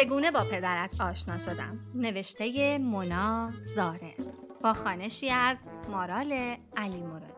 چگونه 0.00 0.30
با 0.30 0.44
پدرت 0.44 1.00
آشنا 1.00 1.38
شدم؟ 1.38 1.78
نوشته 1.94 2.78
مونا 2.78 3.52
زاره 3.74 4.14
با 4.62 4.74
خانشی 4.74 5.30
از 5.30 5.56
مارال 5.90 6.56
علی 6.76 7.02
مرادی 7.02 7.32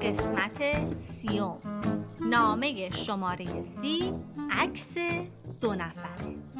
قسمت 0.00 0.98
سیوم. 0.98 1.58
نامه 2.20 2.90
شماره 2.90 3.62
سی 3.62 4.12
عکس 4.50 4.94
دو 5.60 5.74
نفره. 5.74 6.57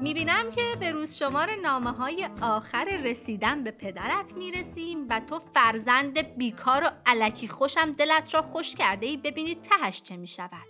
می‌بینم 0.00 0.50
که 0.50 0.62
به 0.80 0.92
روز 0.92 1.16
شمار 1.16 1.56
نامه 1.56 1.90
های 1.90 2.28
آخر 2.42 2.84
رسیدن 2.84 3.64
به 3.64 3.70
پدرت 3.70 4.34
می‌رسیم 4.34 5.06
و 5.10 5.20
تو 5.20 5.38
فرزند 5.54 6.18
بیکار 6.18 6.84
و 6.84 6.90
علکی 7.06 7.48
خوشم 7.48 7.92
دلت 7.92 8.34
را 8.34 8.42
خوش 8.42 8.76
کرده 8.76 9.06
ای 9.06 9.16
ببینید 9.16 9.62
تهش 9.62 10.02
چه 10.02 10.16
می‌شود. 10.16 10.66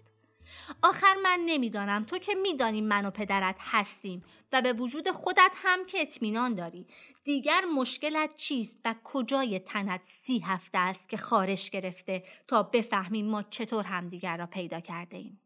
آخر 0.82 1.14
من 1.22 1.40
نمی‌دانم 1.46 2.04
تو 2.04 2.18
که 2.18 2.34
میدانی 2.34 2.80
من 2.80 3.04
و 3.04 3.10
پدرت 3.10 3.56
هستیم 3.58 4.24
و 4.52 4.62
به 4.62 4.72
وجود 4.72 5.10
خودت 5.10 5.52
هم 5.54 5.86
که 5.86 6.00
اطمینان 6.00 6.54
داری. 6.54 6.86
دیگر 7.24 7.64
مشکلت 7.76 8.36
چیست 8.36 8.80
و 8.84 8.94
کجای 9.04 9.58
تنت 9.58 10.00
سی 10.04 10.38
هفته 10.38 10.78
است 10.78 11.08
که 11.08 11.16
خارش 11.16 11.70
گرفته 11.70 12.24
تا 12.48 12.62
بفهمیم 12.62 13.26
ما 13.26 13.42
چطور 13.42 13.84
همدیگر 13.84 14.36
را 14.36 14.46
پیدا 14.46 14.80
کرده 14.80 15.16
ایم 15.16 15.40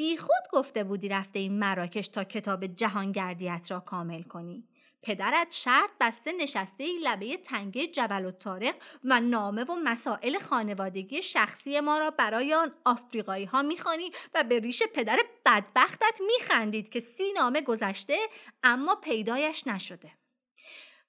بی 0.00 0.16
خود 0.16 0.42
گفته 0.52 0.84
بودی 0.84 1.08
رفته 1.08 1.38
این 1.38 1.58
مراکش 1.58 2.08
تا 2.08 2.24
کتاب 2.24 2.66
جهانگردیت 2.66 3.66
را 3.70 3.80
کامل 3.80 4.22
کنی. 4.22 4.64
پدرت 5.02 5.48
شرط 5.50 5.90
بسته 6.00 6.32
نشسته 6.32 6.84
ای 6.84 7.00
لبه 7.04 7.36
تنگه 7.36 7.86
جبل 7.86 8.24
و 8.24 8.30
تارق 8.30 8.74
و 9.04 9.20
نامه 9.20 9.64
و 9.64 9.74
مسائل 9.84 10.38
خانوادگی 10.38 11.22
شخصی 11.22 11.80
ما 11.80 11.98
را 11.98 12.10
برای 12.10 12.54
آن 12.54 12.72
آفریقایی 12.84 13.44
ها 13.44 13.62
می‌خوانی 13.62 14.12
و 14.34 14.44
به 14.44 14.58
ریش 14.58 14.82
پدر 14.94 15.18
بدبختت 15.46 16.20
میخندید 16.26 16.88
که 16.88 17.00
سی 17.00 17.32
نامه 17.32 17.60
گذشته 17.60 18.18
اما 18.62 18.94
پیدایش 18.94 19.66
نشده. 19.66 20.19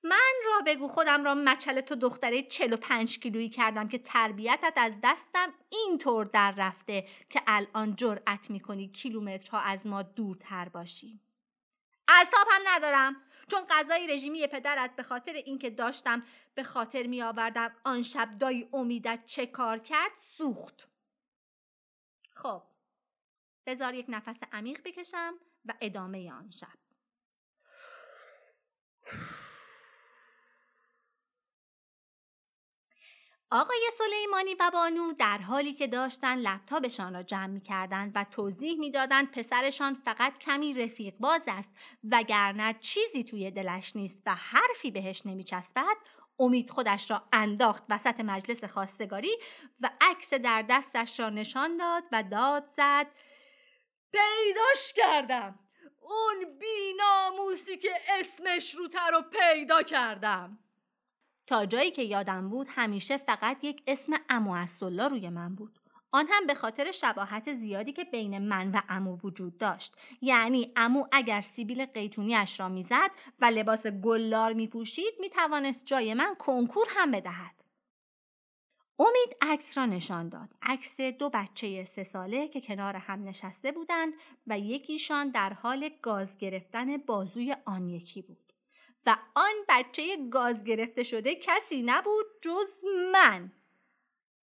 من 0.04 0.34
را 0.46 0.62
بگو 0.66 0.88
خودم 0.88 1.24
را 1.24 1.36
مچل 1.36 1.82
تو 1.82 1.96
دختره 1.96 2.44
45 2.44 3.20
کیلویی 3.20 3.50
کردم 3.50 3.88
که 3.88 3.98
تربیتت 3.98 4.74
از 4.76 4.94
دستم 5.04 5.54
اینطور 5.70 6.26
در 6.26 6.54
رفته 6.58 7.08
که 7.30 7.42
الان 7.48 7.96
جرأت 7.96 8.50
می‌کنی 8.50 8.88
کیلومترها 8.88 9.60
از 9.60 9.88
ما 9.88 10.02
دورتر 10.02 10.70
باشی. 10.70 11.20
اعصاب 12.08 12.48
هم 12.52 12.62
ندارم 12.68 13.16
چون 13.48 13.62
غذای 13.70 14.08
رژیمی 14.08 14.48
پدرت 14.48 14.96
به 14.96 15.04
خاطر 15.04 15.34
اینکه 15.34 15.70
داشتم 15.70 16.24
به 16.56 16.64
خاطر 16.64 17.08
می 17.08 17.22
آوردم 17.22 17.76
آن 17.84 18.02
شب 18.02 18.38
دایی 18.38 18.70
امیدت 18.74 19.20
چه 19.26 19.46
کار 19.46 19.80
کرد؟ 19.80 20.12
سوخت. 20.20 20.88
خب 22.30 22.64
بذار 23.66 23.94
یک 23.94 24.06
نفس 24.10 24.40
عمیق 24.52 24.82
بکشم 24.86 25.34
و 25.66 25.74
ادامه 25.82 26.32
آن 26.32 26.50
شب. 26.52 26.68
آقای 33.54 33.90
سلیمانی 33.98 34.56
و 34.60 34.72
بانو 34.74 35.14
در 35.14 35.38
حالی 35.38 35.74
که 35.74 35.88
داشتن 35.88 36.38
لپتاپشان 36.38 37.14
را 37.14 37.24
جمع 37.24 37.48
می 37.48 37.62
کردند 37.62 38.12
و 38.16 38.26
توضیح 38.32 38.80
می‌دادند 38.80 39.32
پسرشان 39.32 40.02
فقط 40.06 40.38
کمی 40.38 40.74
رفیق 40.74 41.14
باز 41.20 41.42
است 41.48 41.72
وگرنه 42.12 42.76
چیزی 42.80 43.24
توی 43.24 43.52
دلش 43.52 43.96
نیست 43.96 44.22
و 44.26 44.36
حرفی 44.36 44.92
بهش 44.92 45.26
نمیچسبد 45.26 45.98
امید 46.40 46.70
خودش 46.70 47.12
را 47.12 47.24
انداخت 47.34 47.84
وسط 47.90 48.20
مجلس 48.20 48.64
خواستگاری 48.64 49.38
و 49.82 49.90
عکس 50.02 50.34
در 50.34 50.66
دستش 50.70 51.20
را 51.20 51.30
نشان 51.30 51.78
داد 51.78 52.04
و 52.12 52.24
داد 52.24 52.66
زد 52.78 53.08
پیداش 54.12 54.94
کردم! 54.96 55.60
اون 56.00 56.60
بیناموسی 56.60 57.78
که 57.78 57.92
اسمش 58.20 58.76
روتر 58.76 59.12
رو 59.12 59.22
پیدا 59.22 59.84
کردم! 59.84 60.60
جایی 61.52 61.92
که 61.92 62.04
یادم 62.04 62.50
بود 62.50 62.68
همیشه 62.70 63.18
فقط 63.18 63.64
یک 63.64 63.84
اسم 63.88 64.14
امو 64.30 64.66
الله 64.82 65.08
روی 65.08 65.30
من 65.30 65.56
بود. 65.56 65.80
آن 66.12 66.28
هم 66.30 66.48
به 66.48 66.54
خاطر 66.54 66.92
شباهت 66.92 67.54
زیادی 67.54 67.92
که 67.92 68.04
بین 68.04 68.38
من 68.38 68.72
و 68.72 68.82
امو 68.90 69.18
وجود 69.24 69.58
داشت. 69.58 69.98
یعنی 70.22 70.72
امو 70.76 71.06
اگر 71.12 71.42
سیبیل 71.42 71.86
قیتونیش 71.86 72.60
را 72.60 72.70
می‌زد 72.70 73.12
و 73.40 73.46
لباس 73.46 73.88
گلار 73.88 74.54
میپوشید 74.54 75.14
می‌توانست 75.20 75.86
جای 75.86 76.14
من 76.14 76.36
کنکور 76.40 76.88
هم 76.90 77.12
بدهد. 77.12 77.64
امید 79.00 79.38
عکس 79.42 79.78
را 79.78 79.86
نشان 79.86 80.30
داد. 80.30 80.50
عکس 80.62 81.02
دو 81.02 81.30
بچه 81.30 81.84
سه 81.84 82.04
ساله 82.04 82.48
که 82.48 82.62
کنار 82.62 82.96
هم 82.96 83.24
نشسته 83.24 83.72
بودند 83.72 84.14
و 84.48 84.60
یکیشان 84.60 85.30
در 85.30 85.54
حال 85.54 85.90
گاز 86.02 86.38
گرفتن 86.38 86.98
بازوی 86.98 87.56
آن 87.66 87.88
یکی 87.88 88.22
بود. 88.22 88.51
و 89.06 89.18
آن 89.36 89.54
بچه 89.70 90.30
گاز 90.30 90.64
گرفته 90.64 91.04
شده 91.04 91.36
کسی 91.36 91.82
نبود 91.82 92.26
جز 92.42 92.84
من. 93.12 93.52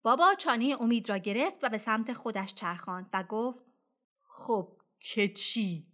بابا 0.03 0.35
چانه 0.35 0.77
امید 0.81 1.11
را 1.11 1.19
گرفت 1.19 1.65
و 1.65 1.69
به 1.69 1.79
سمت 1.79 2.13
خودش 2.13 2.55
چرخاند 2.55 3.11
و 3.13 3.23
گفت 3.23 3.65
خب 4.25 4.69
که 5.01 5.29
چی؟ 5.29 5.87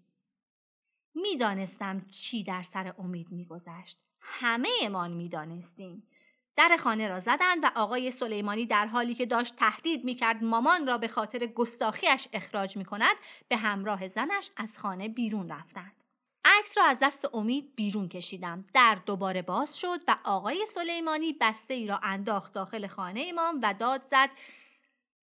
می‌دانستم 1.15 2.07
چی 2.11 2.45
در 2.45 2.63
سر 2.63 2.95
امید 2.99 3.27
میگذشت. 3.31 3.99
همه 4.21 4.69
امان 4.83 5.13
می‌دانستیم. 5.13 6.09
در 6.57 6.77
خانه 6.77 7.09
را 7.09 7.21
زدند 7.21 7.65
و 7.65 7.71
آقای 7.77 8.11
سلیمانی 8.11 8.67
در 8.67 8.87
حالی 8.87 9.15
که 9.15 9.27
داشت 9.27 9.57
تهدید 9.57 10.05
می‌کرد 10.05 10.45
مامان 10.45 10.87
را 10.87 10.99
به 10.99 11.09
خاطر 11.09 11.47
گستاخیش 11.47 12.29
اخراج 12.33 12.77
می‌کند 12.77 13.17
به 13.49 13.57
همراه 13.57 14.09
زنش 14.09 14.51
از 14.57 14.79
خانه 14.79 15.09
بیرون 15.09 15.49
رفتند. 15.49 16.04
عکس 16.45 16.79
را 16.79 16.85
از 16.85 16.99
دست 17.03 17.35
امید 17.35 17.75
بیرون 17.75 18.09
کشیدم. 18.09 18.65
در 18.75 18.95
دوباره 19.07 19.43
باز 19.43 19.79
شد 19.79 20.01
و 20.09 20.17
آقای 20.25 20.67
سلیمانی 20.67 21.33
بسته 21.41 21.75
ای 21.75 21.87
را 21.87 22.01
انداخت 22.03 22.53
داخل 22.53 22.87
خانه 22.87 23.21
ایمان 23.21 23.61
و 23.63 23.75
داد 23.75 24.03
زد 24.11 24.31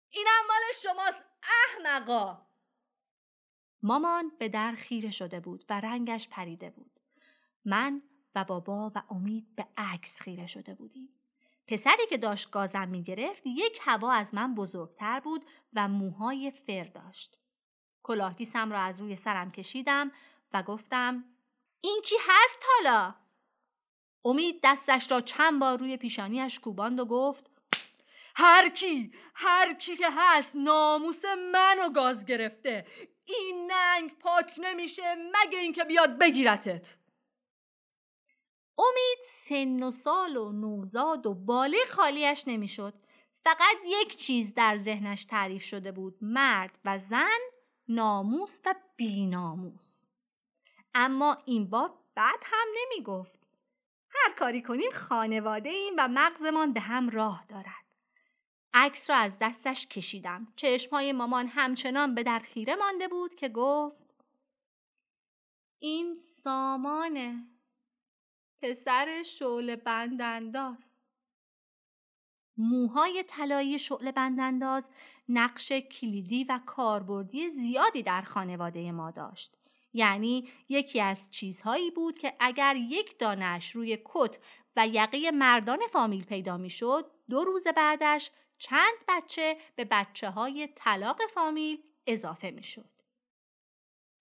اینم 0.09 0.47
مال 0.47 0.61
شماست 0.83 1.23
احمقا! 1.43 2.41
مامان 3.83 4.31
به 4.39 4.49
در 4.49 4.75
خیره 4.77 5.09
شده 5.09 5.39
بود 5.39 5.65
و 5.69 5.79
رنگش 5.79 6.29
پریده 6.29 6.69
بود. 6.69 6.99
من 7.65 8.01
و 8.35 8.43
بابا 8.43 8.91
و 8.95 9.03
امید 9.09 9.55
به 9.55 9.67
عکس 9.77 10.21
خیره 10.21 10.47
شده 10.47 10.75
بودیم. 10.75 11.09
پسری 11.67 12.07
که 12.09 12.17
داشت 12.17 12.49
گازم 12.49 12.87
می 12.87 13.03
گرفت 13.03 13.43
یک 13.45 13.79
هوا 13.81 14.11
از 14.11 14.33
من 14.33 14.55
بزرگتر 14.55 15.19
بود 15.19 15.45
و 15.73 15.87
موهای 15.87 16.51
فر 16.51 16.83
داشت. 16.83 17.37
کلاهگیسم 18.03 18.71
را 18.71 18.79
از 18.79 18.99
روی 18.99 19.15
سرم 19.15 19.51
کشیدم 19.51 20.11
و 20.53 20.63
گفتم 20.63 21.23
این 21.81 22.01
کی 22.05 22.15
هست 22.27 22.59
حالا؟ 22.67 23.15
امید 24.25 24.59
دستش 24.63 25.11
را 25.11 25.21
چند 25.21 25.59
بار 25.59 25.79
روی 25.79 25.97
پیشانیش 25.97 26.59
کوباند 26.59 26.99
و 26.99 27.05
گفت 27.05 27.51
هر 28.35 28.69
کی 28.69 29.11
هر 29.35 29.73
کی 29.73 29.97
که 29.97 30.07
هست 30.11 30.55
ناموس 30.55 31.25
منو 31.53 31.89
گاز 31.89 32.25
گرفته. 32.25 32.87
این 33.25 33.71
ننگ 33.71 34.17
پاک 34.19 34.55
نمیشه 34.57 35.15
مگه 35.15 35.59
اینکه 35.59 35.83
بیاد 35.83 36.17
بگیرتت. 36.17 36.95
امید 38.77 39.19
سن 39.23 39.83
و 39.83 39.91
سال 39.91 40.37
و 40.37 40.51
نوزاد 40.51 41.25
و 41.25 41.33
باله 41.33 41.77
خالیش 41.89 42.43
نمی‌شد. 42.47 42.93
فقط 43.43 43.77
یک 43.85 44.15
چیز 44.15 44.53
در 44.53 44.77
ذهنش 44.77 45.25
تعریف 45.25 45.63
شده 45.63 45.91
بود 45.91 46.17
مرد 46.21 46.79
و 46.85 46.97
زن 46.97 47.39
ناموس 47.87 48.59
و 48.65 48.75
بیناموس. 48.95 50.10
اما 50.93 51.37
این 51.45 51.69
بار 51.69 51.93
بد 52.15 52.39
هم 52.43 52.67
نمی 52.81 53.03
گفت. 53.03 53.39
هر 54.09 54.33
کاری 54.33 54.61
کنیم 54.61 54.91
خانواده 54.93 55.69
ایم 55.69 55.93
و 55.97 56.07
مغزمان 56.07 56.73
به 56.73 56.79
هم 56.79 57.09
راه 57.09 57.45
دارد. 57.49 57.85
عکس 58.73 59.09
را 59.09 59.15
از 59.15 59.37
دستش 59.41 59.87
کشیدم. 59.87 60.47
چشمهای 60.55 61.13
مامان 61.13 61.47
همچنان 61.47 62.15
به 62.15 62.23
در 62.23 62.39
خیره 62.39 62.75
مانده 62.75 63.07
بود 63.07 63.35
که 63.35 63.49
گفت 63.49 64.25
این 65.79 66.15
سامانه 66.15 67.47
پسر 68.61 69.23
شعله 69.23 69.75
بندنداز 69.75 71.03
موهای 72.57 73.23
طلایی 73.27 73.79
شعله 73.79 74.11
بندنداز 74.11 74.89
نقش 75.29 75.71
کلیدی 75.71 76.43
و 76.43 76.59
کاربردی 76.65 77.49
زیادی 77.49 78.03
در 78.03 78.21
خانواده 78.21 78.91
ما 78.91 79.11
داشت. 79.11 79.60
یعنی 79.93 80.49
یکی 80.69 81.01
از 81.01 81.31
چیزهایی 81.31 81.91
بود 81.91 82.19
که 82.19 82.33
اگر 82.39 82.75
یک 82.75 83.19
دانش 83.19 83.71
روی 83.71 83.97
کت 84.05 84.37
و 84.75 84.87
یقه 84.87 85.31
مردان 85.31 85.79
فامیل 85.91 86.25
پیدا 86.25 86.57
می‌شد 86.57 87.11
دو 87.29 87.43
روز 87.43 87.67
بعدش 87.67 88.31
چند 88.57 88.93
بچه 89.07 89.57
به 89.75 89.85
بچه 89.85 90.29
های 90.29 90.69
طلاق 90.75 91.21
فامیل 91.33 91.83
اضافه 92.07 92.51
می‌شد. 92.51 92.89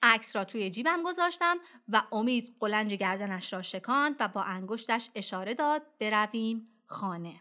عکس 0.02 0.36
را 0.36 0.44
توی 0.44 0.70
جیبم 0.70 1.02
گذاشتم 1.02 1.56
و 1.88 2.02
امید 2.12 2.56
قلنج 2.60 2.94
گردنش 2.94 3.52
را 3.52 3.62
شکاند 3.62 4.16
و 4.20 4.28
با 4.28 4.42
انگشتش 4.42 5.10
اشاره 5.14 5.54
داد 5.54 5.82
برویم 5.98 6.82
خانه. 6.86 7.40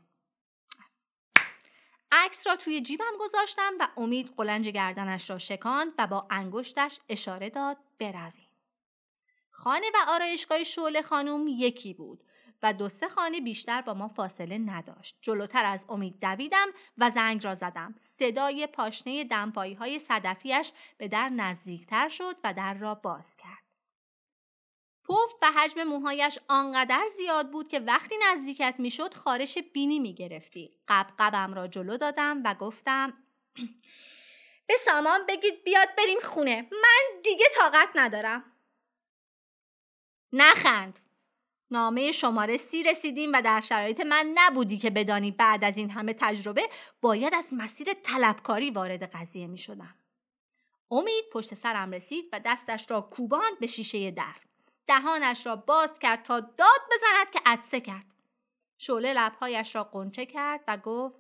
عکس 2.11 2.47
را 2.47 2.55
توی 2.55 2.81
جیبم 2.81 3.13
گذاشتم 3.19 3.73
و 3.79 3.87
امید 3.97 4.33
قلنج 4.37 4.69
گردنش 4.69 5.29
را 5.29 5.37
شکاند 5.37 5.93
و 5.97 6.07
با 6.07 6.27
انگشتش 6.29 6.99
اشاره 7.09 7.49
داد 7.49 7.77
برویم. 7.99 8.49
خانه 9.51 9.87
و 9.93 9.97
آرایشگاه 10.07 10.63
شعله 10.63 11.01
خانم 11.01 11.47
یکی 11.47 11.93
بود 11.93 12.23
و 12.63 12.73
دو 12.73 12.89
سه 12.89 13.09
خانه 13.09 13.41
بیشتر 13.41 13.81
با 13.81 13.93
ما 13.93 14.07
فاصله 14.07 14.57
نداشت. 14.57 15.17
جلوتر 15.21 15.65
از 15.65 15.85
امید 15.89 16.19
دویدم 16.21 16.67
و 16.97 17.09
زنگ 17.09 17.45
را 17.45 17.55
زدم. 17.55 17.95
صدای 17.99 18.67
پاشنه 18.67 19.23
دمپایی 19.23 19.73
های 19.73 19.99
صدفیش 19.99 20.71
به 20.97 21.07
در 21.07 21.29
نزدیکتر 21.29 22.09
شد 22.09 22.35
و 22.43 22.53
در 22.53 22.73
را 22.73 22.95
باز 22.95 23.37
کرد. 23.37 23.69
پف 25.03 25.33
و 25.41 25.51
حجم 25.51 25.83
موهایش 25.83 26.39
آنقدر 26.47 27.07
زیاد 27.17 27.51
بود 27.51 27.67
که 27.67 27.79
وقتی 27.79 28.15
نزدیکت 28.29 28.75
می‌شد 28.79 29.13
خارش 29.13 29.57
بینی 29.57 29.99
می 29.99 30.13
گرفتی. 30.13 30.79
قبقبم 30.87 31.53
را 31.53 31.67
جلو 31.67 31.97
دادم 31.97 32.41
و 32.45 32.55
گفتم 32.55 33.13
به 34.69 34.77
سامان 34.85 35.25
بگید 35.25 35.63
بیاد 35.63 35.95
بریم 35.97 36.19
خونه. 36.19 36.67
من 36.71 37.21
دیگه 37.23 37.45
طاقت 37.55 37.89
ندارم. 37.95 38.51
نخند. 40.33 40.99
نامه 41.71 42.11
شماره 42.11 42.57
سی 42.57 42.83
رسیدیم 42.83 43.31
و 43.33 43.41
در 43.41 43.61
شرایط 43.61 43.99
من 44.01 44.31
نبودی 44.35 44.77
که 44.77 44.89
بدانی 44.89 45.31
بعد 45.31 45.63
از 45.63 45.77
این 45.77 45.89
همه 45.89 46.13
تجربه 46.13 46.69
باید 47.01 47.33
از 47.33 47.47
مسیر 47.51 47.93
طلبکاری 47.93 48.71
وارد 48.71 49.03
قضیه 49.03 49.47
می 49.47 49.57
شدم. 49.57 49.95
امید 50.91 51.29
پشت 51.31 51.53
سرم 51.53 51.91
رسید 51.91 52.29
و 52.33 52.39
دستش 52.45 52.91
را 52.91 53.01
کوباند 53.01 53.59
به 53.59 53.67
شیشه 53.67 54.11
در. 54.11 54.35
دهانش 54.87 55.45
را 55.45 55.55
باز 55.55 55.99
کرد 55.99 56.23
تا 56.23 56.39
داد 56.39 56.81
بزند 56.91 57.31
که 57.33 57.39
عدسه 57.45 57.81
کرد. 57.81 58.05
شعله 58.77 59.13
لبهایش 59.13 59.75
را 59.75 59.83
قنچه 59.83 60.25
کرد 60.25 60.63
و 60.67 60.77
گفت 60.77 61.19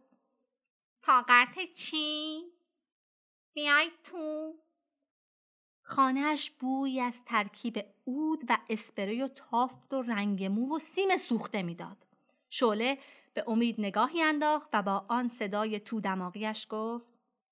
طاقت 1.01 1.73
چی؟ 1.77 2.58
بیای 3.59 3.91
تو. 4.03 4.53
خانهش 5.81 6.51
بوی 6.59 6.99
از 6.99 7.23
ترکیب 7.25 7.85
اود 8.05 8.39
و 8.49 8.57
اسپری 8.69 9.21
و 9.21 9.27
تافت 9.27 9.93
و 9.93 10.01
رنگ 10.01 10.43
مو 10.43 10.75
و 10.75 10.79
سیم 10.79 11.17
سوخته 11.17 11.63
می‌داد. 11.63 11.97
شعله 12.49 12.97
به 13.33 13.43
امید 13.47 13.75
نگاهی 13.77 14.21
انداخت 14.21 14.69
و 14.73 14.81
با 14.81 15.05
آن 15.09 15.29
صدای 15.29 15.79
تو 15.79 16.01
دماغیش 16.01 16.67
گفت 16.69 17.05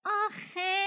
آخه 0.06 0.86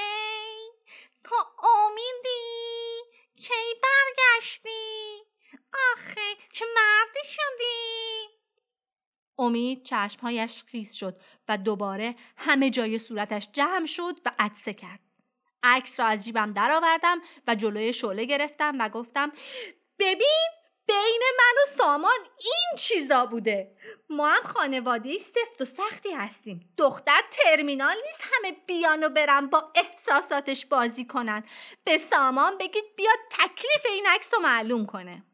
تو 1.24 1.36
امیدی؟ 1.62 3.20
کی 3.36 3.80
برگشتی؟ 3.82 5.22
آخه 5.92 6.34
چه 6.52 6.64
مردی 6.76 7.24
شدی؟ 7.24 8.26
امید 9.38 9.82
چشمهایش 9.82 10.62
خیس 10.62 10.94
شد 10.94 11.20
و 11.48 11.58
دوباره 11.58 12.16
همه 12.36 12.70
جای 12.70 12.98
صورتش 12.98 13.48
جمع 13.52 13.86
شد 13.86 14.20
و 14.26 14.30
عدسه 14.38 14.74
کرد. 14.74 15.09
عکس 15.62 16.00
را 16.00 16.06
از 16.06 16.24
جیبم 16.24 16.52
درآوردم 16.52 17.18
و 17.46 17.54
جلوی 17.54 17.92
شعله 17.92 18.24
گرفتم 18.24 18.76
و 18.78 18.88
گفتم 18.88 19.32
ببین 19.98 20.50
بین 20.86 21.22
من 21.38 21.62
و 21.62 21.76
سامان 21.78 22.18
این 22.38 22.78
چیزا 22.78 23.26
بوده. 23.26 23.76
ما 24.10 24.28
هم 24.28 24.42
خانواده 24.42 25.18
سفت 25.18 25.60
و 25.60 25.64
سختی 25.64 26.10
هستیم. 26.10 26.74
دختر 26.76 27.22
ترمینال 27.30 27.96
نیست 28.06 28.20
همه 28.32 28.56
بیان 28.66 29.04
و 29.04 29.08
برن 29.08 29.46
با 29.46 29.72
احساساتش 29.74 30.66
بازی 30.66 31.06
کنن. 31.06 31.44
به 31.84 31.98
سامان 31.98 32.58
بگید 32.58 32.84
بیاد 32.96 33.18
تکلیف 33.30 33.86
این 33.88 34.06
عکس 34.06 34.34
رو 34.34 34.40
معلوم 34.40 34.86
کنه. 34.86 35.24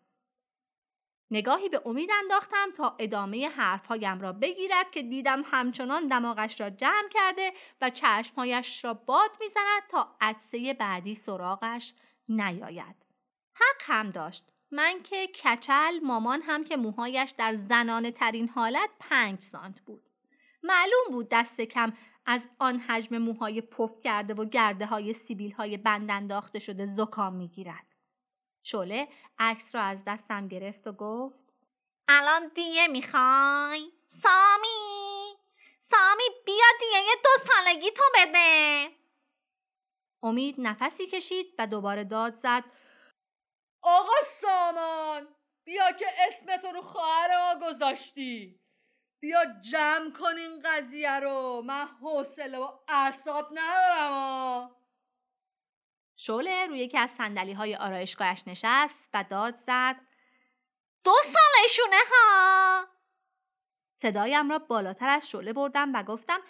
نگاهی 1.30 1.68
به 1.68 1.82
امید 1.86 2.10
انداختم 2.22 2.70
تا 2.76 2.96
ادامه 2.98 3.48
حرفهایم 3.48 4.20
را 4.20 4.32
بگیرد 4.32 4.90
که 4.90 5.02
دیدم 5.02 5.42
همچنان 5.44 6.08
دماغش 6.08 6.60
را 6.60 6.70
جمع 6.70 7.08
کرده 7.10 7.52
و 7.80 7.90
چشمهایش 7.90 8.84
را 8.84 8.94
باد 8.94 9.30
می‌زند 9.40 9.82
تا 9.90 10.16
عدسه 10.20 10.74
بعدی 10.74 11.14
سراغش 11.14 11.94
نیاید. 12.28 12.96
حق 13.54 13.82
هم 13.82 14.10
داشت. 14.10 14.44
من 14.70 15.02
که 15.02 15.26
کچل 15.26 16.00
مامان 16.02 16.42
هم 16.42 16.64
که 16.64 16.76
موهایش 16.76 17.30
در 17.30 17.54
زنانه 17.54 18.10
ترین 18.10 18.48
حالت 18.48 18.90
پنج 19.00 19.40
سانت 19.40 19.80
بود. 19.80 20.02
معلوم 20.62 21.12
بود 21.12 21.28
دست 21.30 21.60
کم 21.60 21.92
از 22.26 22.48
آن 22.58 22.78
حجم 22.78 23.18
موهای 23.18 23.60
پف 23.60 24.00
کرده 24.04 24.34
و 24.34 24.44
گرده 24.44 24.86
های 24.86 25.12
سیبیل 25.12 25.52
های 25.52 25.76
بند 25.76 26.10
انداخته 26.10 26.58
شده 26.58 26.86
زکام 26.86 27.34
می‌گیرد. 27.34 27.95
شله 28.66 29.08
عکس 29.38 29.74
را 29.74 29.82
از 29.82 30.04
دستم 30.06 30.48
گرفت 30.48 30.86
و 30.86 30.92
گفت 30.92 31.44
الان 32.08 32.48
دیه 32.54 32.86
می‌خوای؟ 32.88 33.92
سامی! 34.08 35.34
سامی 35.80 36.24
بیا 36.46 36.66
دیه 36.80 37.14
دو 37.24 37.52
سالگی 37.52 37.90
تو 37.90 38.02
بده! 38.14 38.90
امید 40.22 40.54
نفسی 40.58 41.06
کشید 41.06 41.54
و 41.58 41.66
دوباره 41.66 42.04
داد 42.04 42.34
زد 42.34 42.64
آقا 43.82 44.22
سامان 44.40 45.28
بیا 45.64 45.92
که 45.92 46.06
اسمتو 46.28 46.68
رو 46.72 46.80
خواهر 46.82 47.54
ما 47.54 47.68
گذاشتی. 47.68 48.60
بیا 49.22 49.44
جمع 49.70 50.10
کن 50.10 50.36
این 50.36 50.62
قضیه 50.64 51.20
رو. 51.20 51.62
من 51.66 51.86
حوصله 52.02 52.58
و 52.58 52.78
اعصاب 52.88 53.48
ندارم 53.52 54.75
شعله 56.16 56.66
روی 56.66 56.78
یکی 56.78 56.98
از 56.98 57.10
سندلی 57.10 57.52
های 57.52 57.76
آرایشگاهش 57.76 58.42
نشست 58.46 59.08
و 59.14 59.24
داد 59.30 59.56
زد 59.56 59.96
دو 61.04 61.14
سالشونه 61.22 62.02
ها! 62.10 62.86
صدایم 63.92 64.50
را 64.50 64.58
بالاتر 64.58 65.08
از 65.08 65.30
شعله 65.30 65.52
بردم 65.52 65.94
و 65.94 66.02
گفتم 66.02 66.40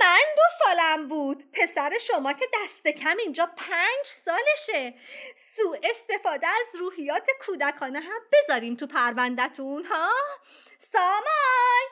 من 0.00 0.22
دو 0.36 0.64
سالم 0.64 1.08
بود. 1.08 1.50
پسر 1.52 1.98
شما 2.00 2.32
که 2.32 2.44
دست 2.54 2.88
کم 2.88 3.16
اینجا 3.16 3.46
پنج 3.56 4.04
سالشه. 4.04 4.94
سو 5.36 5.76
استفاده 5.82 6.46
از 6.46 6.80
روحیات 6.80 7.28
کودکانه 7.46 8.00
هم 8.00 8.20
بذاریم 8.32 8.76
تو 8.76 8.86
پروندتون 8.86 9.84
ها؟ 9.84 10.10
سامان 10.78 11.86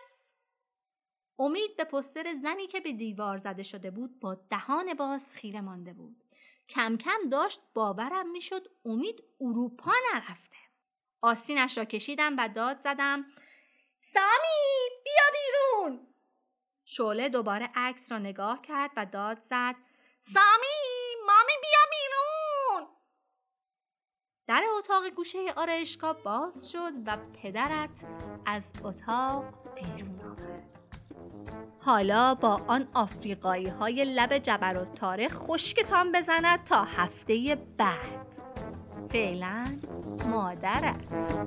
امید 1.38 1.76
به 1.76 1.85
پستر 1.85 2.35
زنی 2.35 2.67
که 2.67 2.81
به 2.81 2.93
دیوار 2.93 3.38
زده 3.38 3.62
شده 3.62 3.90
بود 3.90 4.21
با 4.21 4.35
دهان 4.50 4.95
باز 4.95 5.35
خیره 5.35 5.61
مانده 5.61 5.93
بود. 5.93 6.27
کم 6.69 6.97
کم 6.97 7.29
داشت 7.31 7.61
باورم 7.75 8.31
می‌شد 8.31 8.69
امید 8.85 9.25
اروپا 9.41 9.93
نرفته. 10.15 10.57
آستینش 11.23 11.79
را 11.79 11.85
کشیدم 11.85 12.37
و 12.39 12.49
داد 12.49 12.81
زدم 12.81 13.25
سامی 13.99 14.89
بیا 15.05 15.25
بیرون! 15.33 16.07
شعله 16.85 17.29
دوباره 17.29 17.71
عکس 17.75 18.13
را 18.13 18.19
نگاه 18.19 18.63
کرد 18.63 18.91
و 18.97 19.07
داد 19.07 19.41
زد 19.41 19.75
سامی 20.21 20.77
مامی 21.27 21.53
بیا 21.61 21.81
بیرون! 21.91 22.89
در 24.47 24.65
اتاق 24.79 25.09
گوشه 25.09 25.53
آرایشگاه 25.57 26.23
باز 26.23 26.71
شد 26.71 26.93
و 27.07 27.17
پدرت 27.43 28.05
از 28.47 28.73
اتاق 28.85 29.75
بیرون 29.75 30.08
حالا 31.88 32.35
با 32.35 32.61
آن 32.66 32.88
آفریقایی 32.95 33.66
های 33.66 34.04
لب 34.04 34.38
جبر 34.38 34.78
و 34.78 34.85
تاره 34.95 35.28
خشکتان 35.28 36.12
بزند 36.12 36.64
تا 36.64 36.85
هفته 36.85 37.59
بعد. 37.78 38.26
فعلا 39.11 39.64
مادرت. 40.30 41.45